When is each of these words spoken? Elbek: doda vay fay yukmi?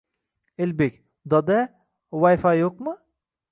Elbek: 0.63 0.93
doda 1.33 1.59
vay 2.21 2.35
fay 2.43 2.57
yukmi? 2.61 2.93